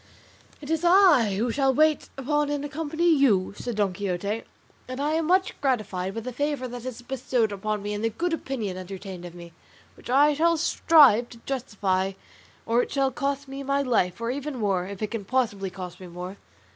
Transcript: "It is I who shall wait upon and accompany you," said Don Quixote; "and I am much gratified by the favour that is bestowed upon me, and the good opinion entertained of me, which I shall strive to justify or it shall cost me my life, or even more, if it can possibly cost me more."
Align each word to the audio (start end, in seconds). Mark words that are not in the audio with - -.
"It 0.61 0.71
is 0.71 0.83
I 0.83 1.35
who 1.35 1.51
shall 1.51 1.71
wait 1.75 2.09
upon 2.17 2.49
and 2.49 2.65
accompany 2.65 3.05
you," 3.07 3.53
said 3.55 3.75
Don 3.75 3.93
Quixote; 3.93 4.45
"and 4.87 4.99
I 4.99 5.11
am 5.11 5.27
much 5.27 5.53
gratified 5.61 6.15
by 6.15 6.21
the 6.21 6.33
favour 6.33 6.67
that 6.69 6.85
is 6.85 7.03
bestowed 7.03 7.51
upon 7.51 7.83
me, 7.83 7.93
and 7.93 8.03
the 8.03 8.09
good 8.09 8.33
opinion 8.33 8.77
entertained 8.77 9.25
of 9.25 9.35
me, 9.35 9.53
which 9.95 10.09
I 10.09 10.33
shall 10.33 10.57
strive 10.57 11.29
to 11.29 11.37
justify 11.45 12.13
or 12.65 12.81
it 12.81 12.89
shall 12.91 13.11
cost 13.11 13.47
me 13.47 13.61
my 13.61 13.83
life, 13.83 14.19
or 14.19 14.31
even 14.31 14.57
more, 14.57 14.87
if 14.87 15.03
it 15.03 15.11
can 15.11 15.23
possibly 15.23 15.69
cost 15.69 15.99
me 15.99 16.07
more." 16.07 16.37